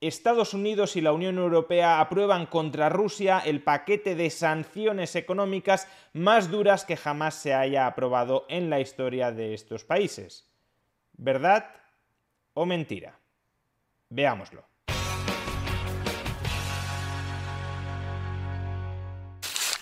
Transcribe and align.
Estados 0.00 0.54
Unidos 0.54 0.96
y 0.96 1.02
la 1.02 1.12
Unión 1.12 1.36
Europea 1.36 2.00
aprueban 2.00 2.46
contra 2.46 2.88
Rusia 2.88 3.38
el 3.44 3.62
paquete 3.62 4.14
de 4.14 4.30
sanciones 4.30 5.14
económicas 5.14 5.88
más 6.14 6.50
duras 6.50 6.86
que 6.86 6.96
jamás 6.96 7.34
se 7.34 7.52
haya 7.52 7.86
aprobado 7.86 8.46
en 8.48 8.70
la 8.70 8.80
historia 8.80 9.30
de 9.30 9.52
estos 9.52 9.84
países. 9.84 10.50
¿Verdad 11.12 11.66
o 12.54 12.64
mentira? 12.64 13.18
Veámoslo. 14.08 14.64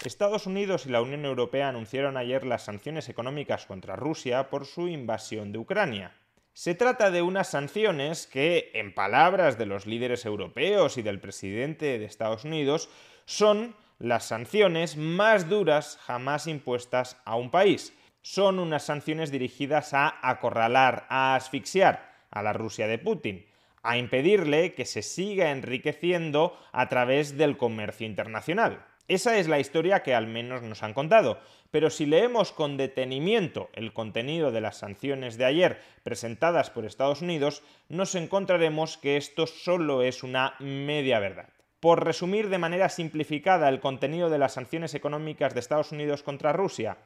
Estados 0.04 0.46
Unidos 0.46 0.86
y 0.86 0.88
la 0.88 1.00
Unión 1.00 1.24
Europea 1.24 1.68
anunciaron 1.68 2.16
ayer 2.16 2.44
las 2.44 2.64
sanciones 2.64 3.08
económicas 3.08 3.66
contra 3.66 3.94
Rusia 3.94 4.50
por 4.50 4.66
su 4.66 4.88
invasión 4.88 5.52
de 5.52 5.58
Ucrania. 5.58 6.12
Se 6.58 6.74
trata 6.74 7.12
de 7.12 7.22
unas 7.22 7.48
sanciones 7.48 8.26
que, 8.26 8.72
en 8.74 8.92
palabras 8.92 9.58
de 9.58 9.66
los 9.66 9.86
líderes 9.86 10.26
europeos 10.26 10.98
y 10.98 11.02
del 11.02 11.20
presidente 11.20 12.00
de 12.00 12.04
Estados 12.04 12.44
Unidos, 12.44 12.90
son 13.26 13.76
las 14.00 14.24
sanciones 14.24 14.96
más 14.96 15.48
duras 15.48 16.00
jamás 16.02 16.48
impuestas 16.48 17.16
a 17.24 17.36
un 17.36 17.52
país. 17.52 17.96
Son 18.22 18.58
unas 18.58 18.82
sanciones 18.82 19.30
dirigidas 19.30 19.94
a 19.94 20.18
acorralar, 20.20 21.06
a 21.10 21.36
asfixiar 21.36 22.12
a 22.28 22.42
la 22.42 22.52
Rusia 22.52 22.88
de 22.88 22.98
Putin, 22.98 23.46
a 23.84 23.96
impedirle 23.96 24.74
que 24.74 24.84
se 24.84 25.02
siga 25.02 25.52
enriqueciendo 25.52 26.58
a 26.72 26.88
través 26.88 27.36
del 27.38 27.56
comercio 27.56 28.04
internacional. 28.04 28.84
Esa 29.08 29.38
es 29.38 29.48
la 29.48 29.58
historia 29.58 30.02
que 30.02 30.14
al 30.14 30.26
menos 30.26 30.62
nos 30.62 30.82
han 30.82 30.92
contado. 30.92 31.40
Pero 31.70 31.88
si 31.90 32.06
leemos 32.06 32.52
con 32.52 32.76
detenimiento 32.76 33.70
el 33.72 33.92
contenido 33.92 34.52
de 34.52 34.60
las 34.60 34.78
sanciones 34.78 35.36
de 35.36 35.46
ayer 35.46 35.80
presentadas 36.02 36.70
por 36.70 36.84
Estados 36.84 37.22
Unidos, 37.22 37.62
nos 37.88 38.14
encontraremos 38.14 38.98
que 38.98 39.16
esto 39.16 39.46
solo 39.46 40.02
es 40.02 40.22
una 40.22 40.54
media 40.60 41.18
verdad. 41.20 41.48
Por 41.80 42.04
resumir 42.04 42.48
de 42.48 42.58
manera 42.58 42.88
simplificada 42.88 43.68
el 43.68 43.80
contenido 43.80 44.30
de 44.30 44.38
las 44.38 44.54
sanciones 44.54 44.94
económicas 44.94 45.54
de 45.54 45.60
Estados 45.60 45.92
Unidos 45.92 46.22
contra 46.22 46.52
Rusia, 46.52 46.98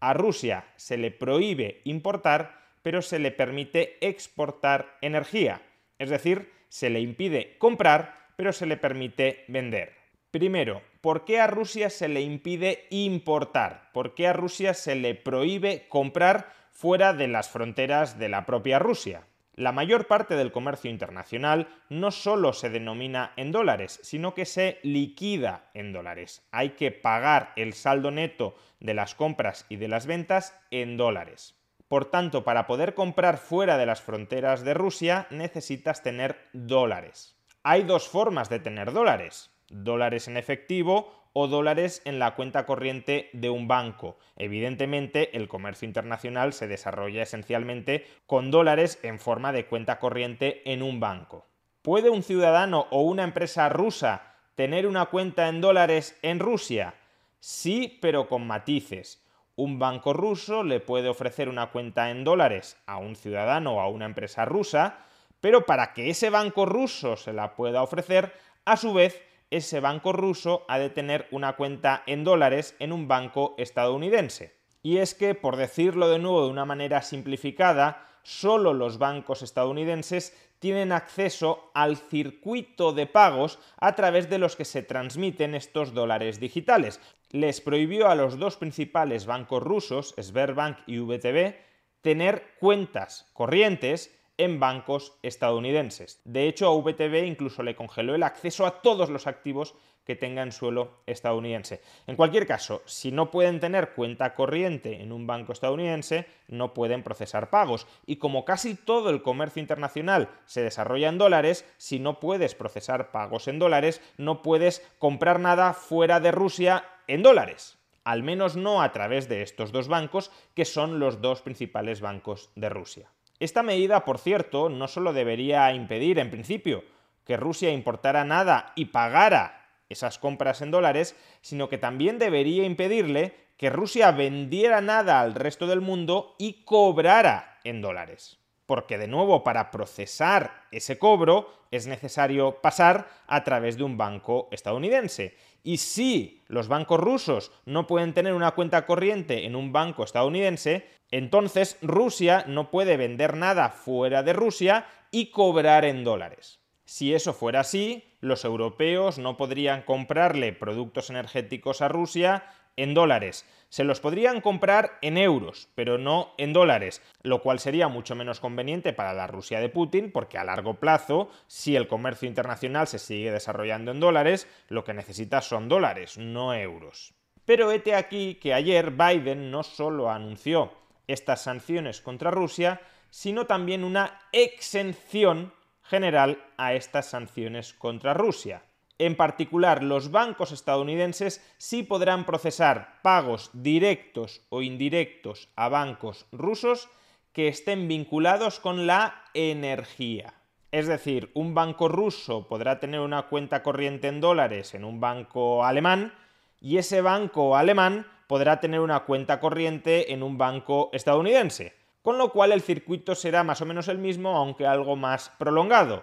a 0.00 0.12
Rusia 0.12 0.64
se 0.76 0.96
le 0.96 1.10
prohíbe 1.10 1.80
importar, 1.84 2.60
pero 2.82 3.02
se 3.02 3.18
le 3.18 3.30
permite 3.30 3.96
exportar 4.00 4.96
energía. 5.00 5.62
Es 5.98 6.10
decir, 6.10 6.52
se 6.68 6.90
le 6.90 7.00
impide 7.00 7.56
comprar, 7.58 8.28
pero 8.36 8.52
se 8.52 8.66
le 8.66 8.76
permite 8.76 9.44
vender. 9.48 9.97
Primero, 10.30 10.82
¿por 11.00 11.24
qué 11.24 11.40
a 11.40 11.46
Rusia 11.46 11.88
se 11.88 12.06
le 12.06 12.20
impide 12.20 12.86
importar? 12.90 13.90
¿Por 13.94 14.14
qué 14.14 14.28
a 14.28 14.34
Rusia 14.34 14.74
se 14.74 14.94
le 14.94 15.14
prohíbe 15.14 15.86
comprar 15.88 16.52
fuera 16.70 17.14
de 17.14 17.28
las 17.28 17.48
fronteras 17.48 18.18
de 18.18 18.28
la 18.28 18.44
propia 18.44 18.78
Rusia? 18.78 19.26
La 19.54 19.72
mayor 19.72 20.06
parte 20.06 20.36
del 20.36 20.52
comercio 20.52 20.90
internacional 20.90 21.68
no 21.88 22.10
solo 22.10 22.52
se 22.52 22.68
denomina 22.68 23.32
en 23.36 23.52
dólares, 23.52 24.00
sino 24.02 24.34
que 24.34 24.44
se 24.44 24.80
liquida 24.82 25.70
en 25.72 25.94
dólares. 25.94 26.46
Hay 26.52 26.70
que 26.70 26.92
pagar 26.92 27.54
el 27.56 27.72
saldo 27.72 28.10
neto 28.10 28.54
de 28.80 28.92
las 28.92 29.14
compras 29.14 29.64
y 29.70 29.76
de 29.76 29.88
las 29.88 30.04
ventas 30.04 30.60
en 30.70 30.98
dólares. 30.98 31.54
Por 31.88 32.04
tanto, 32.04 32.44
para 32.44 32.66
poder 32.66 32.92
comprar 32.92 33.38
fuera 33.38 33.78
de 33.78 33.86
las 33.86 34.02
fronteras 34.02 34.62
de 34.62 34.74
Rusia 34.74 35.26
necesitas 35.30 36.02
tener 36.02 36.36
dólares. 36.52 37.34
Hay 37.62 37.84
dos 37.84 38.06
formas 38.06 38.50
de 38.50 38.60
tener 38.60 38.92
dólares 38.92 39.50
dólares 39.70 40.28
en 40.28 40.36
efectivo 40.36 41.12
o 41.32 41.46
dólares 41.46 42.02
en 42.04 42.18
la 42.18 42.34
cuenta 42.34 42.66
corriente 42.66 43.30
de 43.32 43.50
un 43.50 43.68
banco. 43.68 44.18
Evidentemente, 44.36 45.36
el 45.36 45.48
comercio 45.48 45.86
internacional 45.86 46.52
se 46.52 46.66
desarrolla 46.66 47.22
esencialmente 47.22 48.06
con 48.26 48.50
dólares 48.50 48.98
en 49.02 49.18
forma 49.18 49.52
de 49.52 49.66
cuenta 49.66 49.98
corriente 49.98 50.62
en 50.72 50.82
un 50.82 51.00
banco. 51.00 51.46
¿Puede 51.82 52.10
un 52.10 52.22
ciudadano 52.22 52.86
o 52.90 53.02
una 53.02 53.24
empresa 53.24 53.68
rusa 53.68 54.34
tener 54.54 54.86
una 54.86 55.06
cuenta 55.06 55.48
en 55.48 55.60
dólares 55.60 56.18
en 56.22 56.40
Rusia? 56.40 56.94
Sí, 57.38 57.98
pero 58.02 58.28
con 58.28 58.46
matices. 58.46 59.24
Un 59.54 59.78
banco 59.78 60.12
ruso 60.12 60.62
le 60.64 60.80
puede 60.80 61.08
ofrecer 61.08 61.48
una 61.48 61.70
cuenta 61.70 62.10
en 62.10 62.24
dólares 62.24 62.76
a 62.86 62.98
un 62.98 63.16
ciudadano 63.16 63.76
o 63.76 63.80
a 63.80 63.88
una 63.88 64.06
empresa 64.06 64.44
rusa, 64.44 64.98
pero 65.40 65.66
para 65.66 65.92
que 65.94 66.10
ese 66.10 66.30
banco 66.30 66.66
ruso 66.66 67.16
se 67.16 67.32
la 67.32 67.54
pueda 67.54 67.82
ofrecer, 67.82 68.32
a 68.64 68.76
su 68.76 68.92
vez 68.92 69.22
ese 69.50 69.80
banco 69.80 70.12
ruso 70.12 70.64
ha 70.68 70.78
de 70.78 70.90
tener 70.90 71.26
una 71.30 71.56
cuenta 71.56 72.02
en 72.06 72.24
dólares 72.24 72.76
en 72.78 72.92
un 72.92 73.08
banco 73.08 73.54
estadounidense. 73.58 74.56
Y 74.82 74.98
es 74.98 75.14
que, 75.14 75.34
por 75.34 75.56
decirlo 75.56 76.08
de 76.08 76.18
nuevo 76.18 76.44
de 76.44 76.50
una 76.50 76.64
manera 76.64 77.02
simplificada, 77.02 78.06
solo 78.22 78.74
los 78.74 78.98
bancos 78.98 79.42
estadounidenses 79.42 80.36
tienen 80.58 80.92
acceso 80.92 81.70
al 81.74 81.96
circuito 81.96 82.92
de 82.92 83.06
pagos 83.06 83.58
a 83.78 83.94
través 83.94 84.28
de 84.28 84.38
los 84.38 84.56
que 84.56 84.64
se 84.64 84.82
transmiten 84.82 85.54
estos 85.54 85.94
dólares 85.94 86.40
digitales. 86.40 87.00
Les 87.30 87.60
prohibió 87.60 88.08
a 88.08 88.14
los 88.14 88.38
dos 88.38 88.56
principales 88.56 89.26
bancos 89.26 89.62
rusos, 89.62 90.14
Sberbank 90.20 90.78
y 90.86 90.98
VTB, 90.98 91.54
tener 92.00 92.54
cuentas 92.58 93.30
corrientes 93.32 94.17
en 94.38 94.60
bancos 94.60 95.18
estadounidenses. 95.22 96.20
De 96.24 96.48
hecho, 96.48 96.68
a 96.68 96.74
VTB 96.74 97.26
incluso 97.26 97.62
le 97.62 97.76
congeló 97.76 98.14
el 98.14 98.22
acceso 98.22 98.64
a 98.66 98.80
todos 98.80 99.10
los 99.10 99.26
activos 99.26 99.74
que 100.08 100.16
tenga 100.16 100.42
en 100.42 100.52
suelo 100.52 101.02
estadounidense. 101.06 101.82
En 102.06 102.16
cualquier 102.16 102.46
caso, 102.46 102.80
si 102.86 103.12
no 103.12 103.30
pueden 103.30 103.60
tener 103.60 103.90
cuenta 103.92 104.34
corriente 104.34 105.02
en 105.02 105.12
un 105.12 105.26
banco 105.26 105.52
estadounidense, 105.52 106.26
no 106.46 106.72
pueden 106.72 107.02
procesar 107.02 107.50
pagos. 107.50 107.86
Y 108.06 108.16
como 108.16 108.46
casi 108.46 108.74
todo 108.74 109.10
el 109.10 109.20
comercio 109.20 109.60
internacional 109.60 110.30
se 110.46 110.62
desarrolla 110.62 111.10
en 111.10 111.18
dólares, 111.18 111.66
si 111.76 111.98
no 111.98 112.20
puedes 112.20 112.54
procesar 112.54 113.10
pagos 113.10 113.48
en 113.48 113.58
dólares, 113.58 114.00
no 114.16 114.40
puedes 114.40 114.80
comprar 114.98 115.40
nada 115.40 115.74
fuera 115.74 116.20
de 116.20 116.32
Rusia 116.32 116.84
en 117.06 117.22
dólares. 117.22 117.76
Al 118.02 118.22
menos 118.22 118.56
no 118.56 118.80
a 118.80 118.92
través 118.92 119.28
de 119.28 119.42
estos 119.42 119.72
dos 119.72 119.88
bancos, 119.88 120.30
que 120.54 120.64
son 120.64 121.00
los 121.00 121.20
dos 121.20 121.42
principales 121.42 122.00
bancos 122.00 122.50
de 122.54 122.70
Rusia. 122.70 123.10
Esta 123.40 123.62
medida, 123.62 124.04
por 124.04 124.18
cierto, 124.18 124.68
no 124.68 124.88
solo 124.88 125.12
debería 125.12 125.72
impedir, 125.72 126.18
en 126.18 126.30
principio, 126.30 126.84
que 127.24 127.36
Rusia 127.36 127.70
importara 127.70 128.24
nada 128.24 128.72
y 128.74 128.86
pagara 128.86 129.68
esas 129.88 130.18
compras 130.18 130.60
en 130.60 130.70
dólares, 130.70 131.16
sino 131.40 131.68
que 131.68 131.78
también 131.78 132.18
debería 132.18 132.64
impedirle 132.64 133.34
que 133.56 133.70
Rusia 133.70 134.10
vendiera 134.12 134.80
nada 134.80 135.20
al 135.20 135.34
resto 135.34 135.66
del 135.66 135.80
mundo 135.80 136.34
y 136.38 136.64
cobrara 136.64 137.58
en 137.64 137.80
dólares. 137.80 138.38
Porque 138.68 138.98
de 138.98 139.08
nuevo, 139.08 139.44
para 139.44 139.70
procesar 139.70 140.66
ese 140.72 140.98
cobro 140.98 141.48
es 141.70 141.86
necesario 141.86 142.60
pasar 142.60 143.08
a 143.26 143.42
través 143.42 143.78
de 143.78 143.84
un 143.84 143.96
banco 143.96 144.46
estadounidense. 144.50 145.34
Y 145.62 145.78
si 145.78 146.44
los 146.48 146.68
bancos 146.68 147.00
rusos 147.00 147.50
no 147.64 147.86
pueden 147.86 148.12
tener 148.12 148.34
una 148.34 148.50
cuenta 148.50 148.84
corriente 148.84 149.46
en 149.46 149.56
un 149.56 149.72
banco 149.72 150.04
estadounidense, 150.04 150.86
entonces 151.10 151.78
Rusia 151.80 152.44
no 152.46 152.70
puede 152.70 152.98
vender 152.98 153.38
nada 153.38 153.70
fuera 153.70 154.22
de 154.22 154.34
Rusia 154.34 154.86
y 155.10 155.30
cobrar 155.30 155.86
en 155.86 156.04
dólares. 156.04 156.60
Si 156.84 157.14
eso 157.14 157.32
fuera 157.32 157.60
así, 157.60 158.04
los 158.20 158.44
europeos 158.44 159.16
no 159.16 159.38
podrían 159.38 159.80
comprarle 159.80 160.52
productos 160.52 161.08
energéticos 161.08 161.80
a 161.80 161.88
Rusia 161.88 162.44
en 162.78 162.94
dólares. 162.94 163.44
Se 163.68 163.84
los 163.84 164.00
podrían 164.00 164.40
comprar 164.40 164.98
en 165.02 165.18
euros, 165.18 165.68
pero 165.74 165.98
no 165.98 166.32
en 166.38 166.54
dólares, 166.54 167.02
lo 167.22 167.42
cual 167.42 167.58
sería 167.58 167.88
mucho 167.88 168.14
menos 168.14 168.40
conveniente 168.40 168.94
para 168.94 169.12
la 169.12 169.26
Rusia 169.26 169.60
de 169.60 169.68
Putin, 169.68 170.10
porque 170.10 170.38
a 170.38 170.44
largo 170.44 170.74
plazo, 170.74 171.28
si 171.48 171.76
el 171.76 171.88
comercio 171.88 172.28
internacional 172.28 172.86
se 172.86 172.98
sigue 172.98 173.32
desarrollando 173.32 173.90
en 173.90 174.00
dólares, 174.00 174.48
lo 174.68 174.84
que 174.84 174.94
necesita 174.94 175.42
son 175.42 175.68
dólares, 175.68 176.16
no 176.16 176.54
euros. 176.54 177.12
Pero 177.44 177.72
hete 177.72 177.94
aquí 177.94 178.36
que 178.36 178.54
ayer 178.54 178.92
Biden 178.92 179.50
no 179.50 179.62
solo 179.64 180.10
anunció 180.10 180.72
estas 181.08 181.42
sanciones 181.42 182.00
contra 182.00 182.30
Rusia, 182.30 182.80
sino 183.10 183.46
también 183.46 183.84
una 183.84 184.20
exención 184.32 185.52
general 185.82 186.44
a 186.56 186.74
estas 186.74 187.06
sanciones 187.06 187.72
contra 187.72 188.14
Rusia. 188.14 188.62
En 188.98 189.14
particular, 189.14 189.84
los 189.84 190.10
bancos 190.10 190.50
estadounidenses 190.50 191.40
sí 191.56 191.84
podrán 191.84 192.26
procesar 192.26 193.00
pagos 193.02 193.50
directos 193.52 194.42
o 194.48 194.60
indirectos 194.60 195.48
a 195.54 195.68
bancos 195.68 196.26
rusos 196.32 196.88
que 197.32 197.46
estén 197.46 197.86
vinculados 197.86 198.58
con 198.58 198.88
la 198.88 199.22
energía. 199.34 200.34
Es 200.72 200.88
decir, 200.88 201.30
un 201.34 201.54
banco 201.54 201.88
ruso 201.88 202.48
podrá 202.48 202.80
tener 202.80 202.98
una 202.98 203.28
cuenta 203.28 203.62
corriente 203.62 204.08
en 204.08 204.20
dólares 204.20 204.74
en 204.74 204.84
un 204.84 204.98
banco 204.98 205.64
alemán 205.64 206.12
y 206.60 206.78
ese 206.78 207.00
banco 207.00 207.56
alemán 207.56 208.04
podrá 208.26 208.58
tener 208.58 208.80
una 208.80 209.04
cuenta 209.04 209.38
corriente 209.38 210.12
en 210.12 210.24
un 210.24 210.36
banco 210.36 210.90
estadounidense. 210.92 211.74
Con 212.02 212.18
lo 212.18 212.32
cual 212.32 212.50
el 212.50 212.62
circuito 212.62 213.14
será 213.14 213.44
más 213.44 213.62
o 213.62 213.66
menos 213.66 213.86
el 213.86 213.98
mismo, 213.98 214.36
aunque 214.36 214.66
algo 214.66 214.96
más 214.96 215.30
prolongado. 215.38 216.02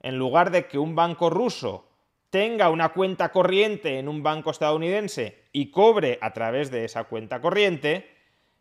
En 0.00 0.18
lugar 0.18 0.50
de 0.50 0.66
que 0.66 0.78
un 0.78 0.96
banco 0.96 1.30
ruso 1.30 1.91
tenga 2.32 2.70
una 2.70 2.94
cuenta 2.94 3.30
corriente 3.30 3.98
en 3.98 4.08
un 4.08 4.22
banco 4.22 4.50
estadounidense 4.50 5.44
y 5.52 5.70
cobre 5.70 6.18
a 6.22 6.32
través 6.32 6.70
de 6.70 6.86
esa 6.86 7.04
cuenta 7.04 7.42
corriente, 7.42 8.08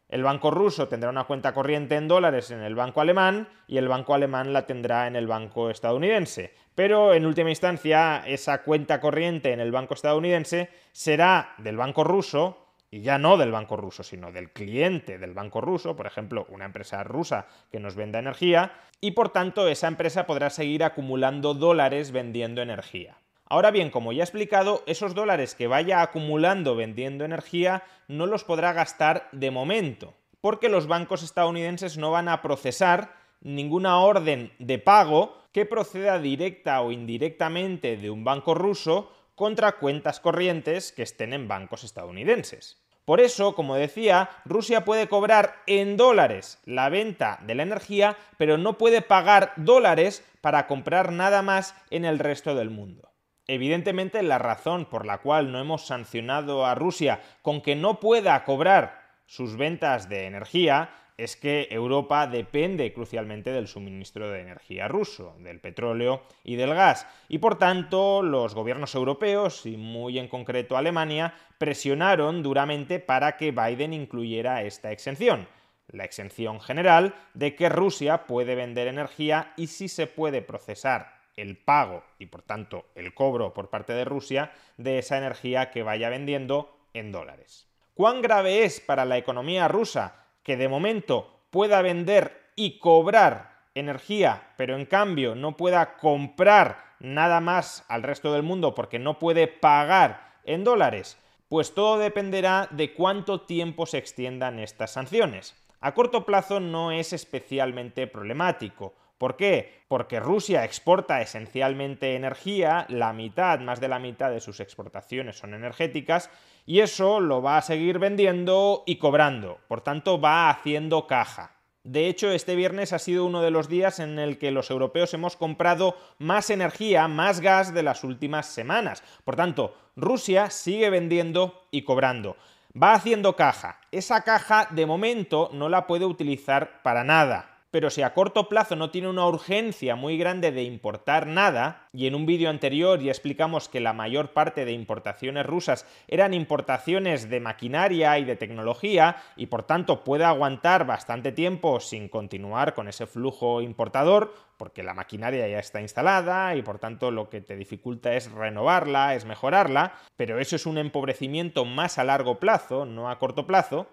el 0.09 0.23
banco 0.23 0.51
ruso 0.51 0.89
tendrá 0.89 1.09
una 1.09 1.23
cuenta 1.23 1.53
corriente 1.53 1.95
en 1.95 2.09
dólares 2.09 2.51
en 2.51 2.63
el 2.63 2.75
banco 2.75 3.00
alemán 3.00 3.47
y 3.68 3.77
el 3.77 3.88
banco 3.88 4.13
alemán 4.13 4.51
la 4.51 4.68
tendrá 4.68 5.07
en 5.07 5.15
el 5.15 5.25
banco 5.25 5.69
estadounidense. 5.69 6.53
Pero 6.75 7.13
en 7.13 7.25
última 7.25 7.50
instancia, 7.50 8.23
esa 8.27 8.62
cuenta 8.63 9.00
corriente 9.00 9.53
en 9.53 9.62
el 9.62 9.71
banco 9.71 9.94
estadounidense 9.94 10.69
será 10.91 11.56
del 11.57 11.77
banco 11.77 12.03
ruso 12.03 12.57
y 12.89 13.00
ya 13.00 13.17
no 13.17 13.38
del 13.38 13.53
banco 13.53 13.77
ruso, 13.77 14.03
sino 14.03 14.33
del 14.33 14.51
cliente 14.51 15.17
del 15.17 15.33
banco 15.33 15.62
ruso, 15.62 15.95
por 15.95 16.07
ejemplo, 16.07 16.45
una 16.50 16.65
empresa 16.65 17.06
rusa 17.06 17.47
que 17.71 17.79
nos 17.79 17.95
venda 17.95 18.19
energía, 18.19 18.74
y 19.00 19.12
por 19.12 19.29
tanto 19.29 19.69
esa 19.69 19.88
empresa 19.88 20.25
podrá 20.25 20.50
seguir 20.50 20.83
acumulando 20.83 21.53
dólares 21.53 22.12
vendiendo 22.12 22.62
energía. 22.62 23.20
Ahora 23.51 23.69
bien, 23.71 23.89
como 23.89 24.13
ya 24.13 24.21
he 24.21 24.24
explicado, 24.24 24.81
esos 24.86 25.13
dólares 25.13 25.56
que 25.56 25.68
vaya 25.68 26.01
acumulando 26.01 26.77
vendiendo 26.77 27.25
energía 27.25 27.83
no 28.07 28.25
los 28.25 28.45
podrá 28.45 28.71
gastar 28.71 29.27
de 29.33 29.51
momento, 29.51 30.13
porque 30.39 30.69
los 30.69 30.88
bancos 30.88 31.21
estadounidenses 31.21 31.98
no 31.98 32.12
van 32.12 32.30
a 32.30 32.42
procesar 32.42 33.13
ninguna 33.42 34.00
orden 34.00 34.53
de 34.59 34.80
pago 34.80 35.36
que 35.51 35.65
proceda 35.65 36.18
directa 36.18 36.80
o 36.80 36.94
indirectamente 36.94 37.98
de 37.98 38.09
un 38.09 38.24
banco 38.24 38.53
ruso 38.53 39.12
contra 39.36 39.74
cuentas 39.74 40.21
corrientes 40.21 40.94
que 40.94 41.03
estén 41.03 41.33
en 41.33 41.50
bancos 41.50 41.83
estadounidenses. 41.83 42.81
Por 43.03 43.19
eso, 43.19 43.53
como 43.53 43.75
decía, 43.75 44.30
Rusia 44.45 44.86
puede 44.86 45.09
cobrar 45.09 45.57
en 45.68 45.98
dólares 45.98 46.62
la 46.63 46.88
venta 46.88 47.38
de 47.45 47.56
la 47.56 47.63
energía, 47.63 48.15
pero 48.38 48.57
no 48.57 48.77
puede 48.77 49.01
pagar 49.01 49.51
dólares 49.57 50.24
para 50.39 50.68
comprar 50.68 51.12
nada 51.12 51.42
más 51.42 51.75
en 51.89 52.06
el 52.06 52.18
resto 52.18 52.56
del 52.56 52.69
mundo. 52.69 53.11
Evidentemente, 53.47 54.21
la 54.23 54.38
razón 54.38 54.85
por 54.85 55.05
la 55.05 55.17
cual 55.17 55.51
no 55.51 55.59
hemos 55.59 55.88
sancionado 55.88 56.65
a 56.65 56.75
Rusia 56.75 57.21
con 57.41 57.61
que 57.61 57.75
no 57.75 57.99
pueda 57.99 58.43
cobrar 58.43 59.01
sus 59.25 59.57
ventas 59.57 60.09
de 60.09 60.25
energía 60.25 60.89
es 61.17 61.35
que 61.35 61.67
Europa 61.69 62.25
depende 62.27 62.93
crucialmente 62.93 63.51
del 63.51 63.67
suministro 63.67 64.29
de 64.29 64.41
energía 64.41 64.88
ruso, 64.88 65.35
del 65.39 65.59
petróleo 65.59 66.23
y 66.43 66.55
del 66.55 66.73
gas, 66.73 67.07
y 67.29 67.38
por 67.38 67.57
tanto 67.57 68.23
los 68.23 68.55
gobiernos 68.55 68.95
europeos, 68.95 69.65
y 69.65 69.77
muy 69.77 70.17
en 70.17 70.27
concreto 70.27 70.77
Alemania, 70.77 71.35
presionaron 71.59 72.41
duramente 72.41 72.99
para 72.99 73.38
que 73.38 73.51
Biden 73.51 73.93
incluyera 73.93 74.63
esta 74.63 74.91
exención. 74.91 75.47
La 75.88 76.05
exención 76.05 76.59
general 76.59 77.13
de 77.33 77.55
que 77.55 77.69
Rusia 77.69 78.25
puede 78.25 78.55
vender 78.55 78.88
energía 78.88 79.53
y 79.57 79.67
si 79.67 79.89
se 79.89 80.07
puede 80.07 80.41
procesar 80.41 81.20
el 81.41 81.57
pago 81.57 82.03
y 82.19 82.27
por 82.27 82.43
tanto 82.43 82.85
el 82.95 83.13
cobro 83.13 83.53
por 83.53 83.69
parte 83.69 83.93
de 83.93 84.05
Rusia 84.05 84.51
de 84.77 84.99
esa 84.99 85.17
energía 85.17 85.71
que 85.71 85.83
vaya 85.83 86.09
vendiendo 86.09 86.77
en 86.93 87.11
dólares. 87.11 87.67
¿Cuán 87.93 88.21
grave 88.21 88.63
es 88.63 88.79
para 88.79 89.05
la 89.05 89.17
economía 89.17 89.67
rusa 89.67 90.27
que 90.43 90.55
de 90.55 90.69
momento 90.69 91.41
pueda 91.49 91.81
vender 91.81 92.51
y 92.55 92.79
cobrar 92.79 93.65
energía, 93.73 94.53
pero 94.57 94.75
en 94.75 94.85
cambio 94.85 95.35
no 95.35 95.57
pueda 95.57 95.97
comprar 95.97 96.95
nada 96.99 97.41
más 97.41 97.85
al 97.89 98.03
resto 98.03 98.33
del 98.33 98.43
mundo 98.43 98.75
porque 98.75 98.99
no 98.99 99.19
puede 99.19 99.47
pagar 99.47 100.35
en 100.43 100.63
dólares? 100.63 101.17
Pues 101.49 101.73
todo 101.73 101.97
dependerá 101.97 102.67
de 102.71 102.93
cuánto 102.93 103.41
tiempo 103.41 103.85
se 103.85 103.97
extiendan 103.97 104.59
estas 104.59 104.91
sanciones. 104.91 105.55
A 105.81 105.93
corto 105.93 106.25
plazo 106.25 106.59
no 106.59 106.91
es 106.91 107.11
especialmente 107.11 108.07
problemático. 108.07 108.93
¿Por 109.21 109.38
qué? 109.38 109.83
Porque 109.88 110.19
Rusia 110.19 110.65
exporta 110.65 111.21
esencialmente 111.21 112.15
energía, 112.15 112.88
la 112.89 113.13
mitad, 113.13 113.59
más 113.59 113.79
de 113.79 113.88
la 113.88 114.00
mitad 114.00 114.31
de 114.31 114.41
sus 114.41 114.59
exportaciones 114.59 115.38
son 115.38 115.53
energéticas, 115.53 116.31
y 116.65 116.79
eso 116.79 117.19
lo 117.19 117.39
va 117.39 117.57
a 117.57 117.62
seguir 117.62 118.00
vendiendo 118.00 118.81
y 118.88 118.95
cobrando, 118.95 119.59
por 119.68 119.81
tanto 119.81 120.19
va 120.19 120.50
haciendo 120.50 121.06
caja. 121.06 121.51
De 121.83 122.07
hecho, 122.07 122.31
este 122.31 122.56
viernes 122.56 122.94
ha 122.94 122.97
sido 122.97 123.23
uno 123.23 123.44
de 123.44 123.51
los 123.51 123.69
días 123.69 124.00
en 124.00 124.18
el 124.18 124.39
que 124.39 124.50
los 124.50 124.71
europeos 124.71 125.13
hemos 125.13 125.35
comprado 125.35 125.95
más 126.17 126.50
energía, 126.50 127.07
más 127.07 127.41
gas 127.41 127.75
de 127.75 127.83
las 127.83 128.03
últimas 128.03 128.47
semanas. 128.47 129.03
Por 129.24 129.35
tanto, 129.35 129.77
Rusia 129.95 130.50
sigue 130.50 130.89
vendiendo 130.89 131.62
y 131.69 131.83
cobrando. 131.83 132.38
Va 132.75 132.94
haciendo 132.94 133.35
caja. 133.35 133.81
Esa 133.91 134.24
caja, 134.24 134.67
de 134.71 134.88
momento, 134.88 135.51
no 135.53 135.69
la 135.69 135.85
puede 135.85 136.06
utilizar 136.06 136.81
para 136.81 137.03
nada 137.03 137.50
pero 137.71 137.89
si 137.89 138.01
a 138.01 138.13
corto 138.13 138.50
plazo 138.50 138.75
no 138.75 138.91
tiene 138.91 139.07
una 139.07 139.25
urgencia 139.25 139.95
muy 139.95 140.18
grande 140.18 140.51
de 140.51 140.63
importar 140.63 141.25
nada, 141.25 141.88
y 141.94 142.06
en 142.06 142.15
un 142.15 142.25
vídeo 142.25 142.50
anterior 142.50 143.00
ya 143.00 143.12
explicamos 143.12 143.69
que 143.69 143.79
la 143.79 143.94
mayor 143.94 144.33
parte 144.33 144.65
de 144.65 144.73
importaciones 144.73 145.45
rusas 145.45 145.88
eran 146.07 146.33
importaciones 146.33 147.29
de 147.29 147.39
maquinaria 147.39 148.19
y 148.19 148.25
de 148.25 148.35
tecnología, 148.35 149.15
y 149.38 149.47
por 149.47 149.63
tanto 149.63 150.03
puede 150.03 150.25
aguantar 150.25 150.85
bastante 150.85 151.31
tiempo 151.31 151.79
sin 151.79 152.09
continuar 152.09 152.73
con 152.73 152.89
ese 152.89 153.07
flujo 153.07 153.62
importador, 153.62 154.33
porque 154.57 154.83
la 154.83 154.94
maquinaria 154.94 155.47
ya 155.47 155.57
está 155.57 155.81
instalada 155.81 156.56
y 156.56 156.62
por 156.62 156.77
tanto 156.77 157.09
lo 157.09 157.29
que 157.29 157.41
te 157.41 157.56
dificulta 157.56 158.13
es 158.13 158.31
renovarla, 158.31 159.15
es 159.15 159.25
mejorarla, 159.25 159.94
pero 160.17 160.39
eso 160.39 160.56
es 160.56 160.65
un 160.65 160.77
empobrecimiento 160.77 161.65
más 161.65 161.97
a 161.97 162.03
largo 162.03 162.39
plazo, 162.39 162.85
no 162.85 163.09
a 163.09 163.17
corto 163.17 163.47
plazo, 163.47 163.88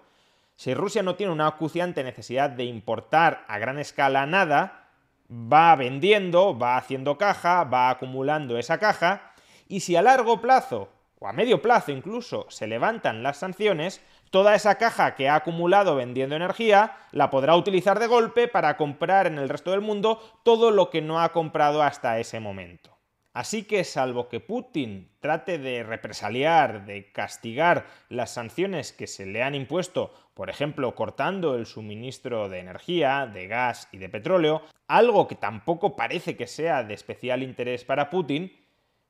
si 0.59 0.73
Rusia 0.73 1.03
no 1.03 1.15
tiene 1.15 1.31
una 1.31 1.47
acuciante 1.47 2.03
necesidad 2.03 2.49
de 2.49 2.65
importar 2.65 3.45
a 3.47 3.59
gran 3.59 3.79
escala 3.79 4.25
nada, 4.25 4.89
va 5.31 5.73
vendiendo, 5.77 6.59
va 6.59 6.75
haciendo 6.75 7.17
caja, 7.17 7.63
va 7.63 7.89
acumulando 7.89 8.57
esa 8.57 8.77
caja, 8.77 9.31
y 9.69 9.79
si 9.79 9.95
a 9.95 10.01
largo 10.01 10.41
plazo, 10.41 10.89
o 11.17 11.29
a 11.29 11.31
medio 11.31 11.61
plazo 11.61 11.93
incluso, 11.93 12.45
se 12.49 12.67
levantan 12.67 13.23
las 13.23 13.37
sanciones, 13.37 14.01
toda 14.31 14.53
esa 14.53 14.75
caja 14.75 15.15
que 15.15 15.29
ha 15.29 15.35
acumulado 15.35 15.95
vendiendo 15.95 16.35
energía 16.35 16.97
la 17.13 17.29
podrá 17.29 17.55
utilizar 17.55 17.97
de 17.97 18.07
golpe 18.07 18.49
para 18.49 18.75
comprar 18.75 19.27
en 19.27 19.37
el 19.37 19.47
resto 19.47 19.71
del 19.71 19.79
mundo 19.79 20.21
todo 20.43 20.71
lo 20.71 20.89
que 20.89 21.01
no 21.01 21.21
ha 21.21 21.31
comprado 21.31 21.81
hasta 21.83 22.19
ese 22.19 22.41
momento. 22.41 22.98
Así 23.33 23.63
que, 23.63 23.83
salvo 23.83 24.27
que 24.27 24.39
Putin 24.39 25.11
trate 25.19 25.59
de 25.59 25.83
represaliar, 25.83 26.85
de 26.85 27.11
castigar 27.11 27.85
las 28.09 28.33
sanciones 28.33 28.91
que 28.91 29.07
se 29.07 29.25
le 29.25 29.43
han 29.43 29.53
impuesto, 29.53 30.13
por 30.33 30.49
ejemplo, 30.49 30.95
cortando 30.95 31.55
el 31.55 31.65
suministro 31.65 32.49
de 32.49 32.59
energía, 32.59 33.29
de 33.31 33.47
gas 33.47 33.87
y 33.91 33.97
de 33.97 34.09
petróleo, 34.09 34.63
algo 34.87 35.27
que 35.27 35.35
tampoco 35.35 35.95
parece 35.95 36.35
que 36.35 36.47
sea 36.47 36.83
de 36.83 36.95
especial 36.95 37.43
interés 37.43 37.85
para 37.85 38.09
Putin, 38.09 38.51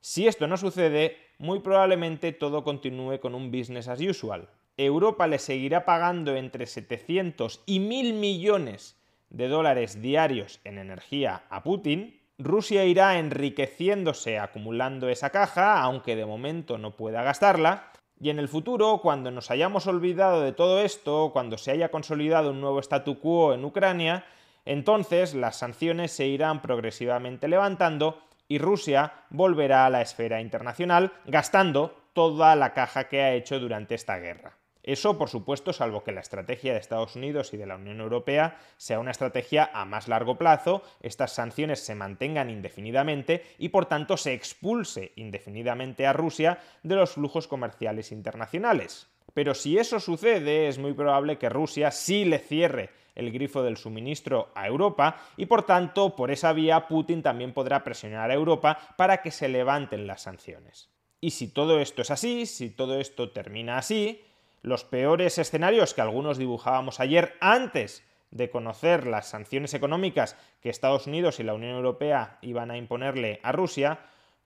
si 0.01 0.27
esto 0.27 0.47
no 0.47 0.57
sucede, 0.57 1.17
muy 1.37 1.59
probablemente 1.59 2.31
todo 2.31 2.63
continúe 2.63 3.19
con 3.19 3.35
un 3.35 3.51
business 3.51 3.87
as 3.87 4.01
usual. 4.01 4.49
Europa 4.77 5.27
le 5.27 5.39
seguirá 5.39 5.85
pagando 5.85 6.35
entre 6.35 6.65
700 6.65 7.63
y 7.65 7.79
1.000 7.79 8.13
millones 8.13 8.97
de 9.29 9.47
dólares 9.47 10.01
diarios 10.01 10.61
en 10.63 10.77
energía 10.77 11.43
a 11.49 11.63
Putin, 11.63 12.18
Rusia 12.39 12.85
irá 12.85 13.19
enriqueciéndose 13.19 14.39
acumulando 14.39 15.09
esa 15.09 15.29
caja, 15.29 15.81
aunque 15.81 16.15
de 16.15 16.25
momento 16.25 16.77
no 16.77 16.95
pueda 16.95 17.21
gastarla, 17.21 17.91
y 18.17 18.29
en 18.29 18.39
el 18.39 18.47
futuro, 18.47 18.99
cuando 19.01 19.29
nos 19.29 19.51
hayamos 19.51 19.87
olvidado 19.87 20.41
de 20.41 20.53
todo 20.53 20.79
esto, 20.79 21.31
cuando 21.33 21.57
se 21.57 21.71
haya 21.71 21.89
consolidado 21.89 22.51
un 22.51 22.61
nuevo 22.61 22.79
statu 22.79 23.19
quo 23.19 23.53
en 23.53 23.65
Ucrania, 23.65 24.23
entonces 24.63 25.33
las 25.33 25.57
sanciones 25.57 26.11
se 26.11 26.27
irán 26.27 26.61
progresivamente 26.61 27.49
levantando 27.49 28.21
y 28.47 28.57
Rusia 28.57 29.13
volverá 29.29 29.85
a 29.85 29.89
la 29.89 30.01
esfera 30.01 30.39
internacional 30.39 31.11
gastando 31.25 31.93
toda 32.13 32.55
la 32.55 32.73
caja 32.73 33.09
que 33.09 33.21
ha 33.21 33.33
hecho 33.33 33.59
durante 33.59 33.95
esta 33.95 34.17
guerra. 34.17 34.58
Eso, 34.89 35.19
por 35.19 35.29
supuesto, 35.29 35.71
salvo 35.71 36.03
que 36.03 36.11
la 36.11 36.21
estrategia 36.21 36.73
de 36.73 36.79
Estados 36.79 37.15
Unidos 37.15 37.53
y 37.53 37.57
de 37.57 37.67
la 37.67 37.75
Unión 37.75 37.99
Europea 37.99 38.57
sea 38.75 38.99
una 38.99 39.11
estrategia 39.11 39.69
a 39.71 39.85
más 39.85 40.07
largo 40.07 40.39
plazo, 40.39 40.81
estas 41.03 41.31
sanciones 41.31 41.79
se 41.85 41.93
mantengan 41.93 42.49
indefinidamente 42.49 43.45
y, 43.59 43.69
por 43.69 43.85
tanto, 43.85 44.17
se 44.17 44.33
expulse 44.33 45.11
indefinidamente 45.15 46.07
a 46.07 46.13
Rusia 46.13 46.57
de 46.81 46.95
los 46.95 47.11
flujos 47.11 47.47
comerciales 47.47 48.11
internacionales. 48.11 49.07
Pero 49.35 49.53
si 49.53 49.77
eso 49.77 49.99
sucede, 49.99 50.67
es 50.67 50.79
muy 50.79 50.93
probable 50.93 51.37
que 51.37 51.49
Rusia 51.49 51.91
sí 51.91 52.25
le 52.25 52.39
cierre 52.39 52.89
el 53.13 53.31
grifo 53.31 53.61
del 53.61 53.77
suministro 53.77 54.49
a 54.55 54.65
Europa 54.65 55.21
y 55.37 55.45
por 55.45 55.67
tanto 55.67 56.15
por 56.15 56.31
esa 56.31 56.51
vía 56.51 56.87
Putin 56.87 57.21
también 57.21 57.53
podrá 57.53 57.83
presionar 57.83 58.31
a 58.31 58.33
Europa 58.33 58.79
para 58.97 59.21
que 59.21 59.29
se 59.29 59.49
levanten 59.49 60.07
las 60.07 60.23
sanciones. 60.23 60.89
Y 61.21 61.29
si 61.31 61.49
todo 61.49 61.79
esto 61.79 62.01
es 62.01 62.09
así, 62.09 62.47
si 62.47 62.71
todo 62.71 62.99
esto 62.99 63.29
termina 63.31 63.77
así, 63.77 64.23
los 64.61 64.83
peores 64.83 65.37
escenarios 65.37 65.93
que 65.93 66.01
algunos 66.01 66.37
dibujábamos 66.37 66.99
ayer 66.99 67.35
antes 67.39 68.03
de 68.31 68.49
conocer 68.49 69.07
las 69.07 69.29
sanciones 69.29 69.73
económicas 69.73 70.35
que 70.61 70.69
Estados 70.69 71.07
Unidos 71.07 71.39
y 71.39 71.43
la 71.43 71.53
Unión 71.53 71.75
Europea 71.75 72.37
iban 72.41 72.71
a 72.71 72.77
imponerle 72.77 73.39
a 73.43 73.51
Rusia, 73.51 73.99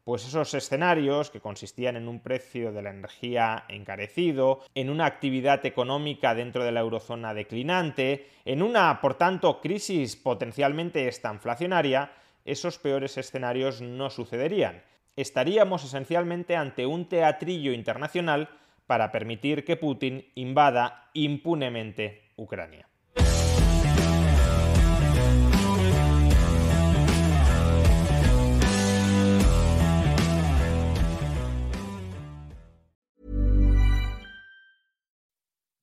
pues 0.03 0.25
esos 0.25 0.53
escenarios 0.53 1.29
que 1.29 1.39
consistían 1.39 1.95
en 1.95 2.07
un 2.07 2.19
precio 2.19 2.71
de 2.71 2.81
la 2.81 2.89
energía 2.89 3.63
encarecido, 3.69 4.61
en 4.75 4.89
una 4.89 5.05
actividad 5.05 5.65
económica 5.65 6.35
dentro 6.35 6.63
de 6.63 6.73
la 6.73 6.81
eurozona 6.81 7.33
declinante, 7.33 8.27
en 8.43 8.61
una, 8.61 8.99
por 8.99 9.15
tanto, 9.15 9.61
crisis 9.61 10.15
potencialmente 10.17 11.07
estanflacionaria, 11.07 12.11
esos 12.43 12.79
peores 12.79 13.17
escenarios 13.17 13.81
no 13.81 14.09
sucederían. 14.09 14.83
Estaríamos 15.15 15.85
esencialmente 15.85 16.55
ante 16.57 16.85
un 16.85 17.07
teatrillo 17.07 17.71
internacional 17.71 18.49
para 18.87 19.11
permitir 19.11 19.63
que 19.63 19.75
Putin 19.75 20.25
invada 20.35 21.09
impunemente 21.13 22.31
Ucrania. 22.35 22.87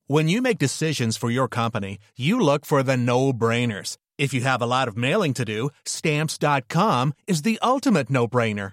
When 0.06 0.26
you 0.26 0.42
make 0.42 0.58
decisions 0.58 1.16
for 1.16 1.30
your 1.30 1.46
company, 1.46 1.98
you 2.16 2.40
look 2.40 2.66
for 2.66 2.82
the 2.82 2.96
no-brainers. 2.96 3.96
If 4.18 4.34
you 4.34 4.40
have 4.40 4.60
a 4.60 4.66
lot 4.66 4.88
of 4.88 4.96
mailing 4.96 5.34
to 5.34 5.44
do, 5.44 5.70
stamps.com 5.84 7.14
is 7.28 7.42
the 7.42 7.60
ultimate 7.62 8.10
no-brainer. 8.10 8.72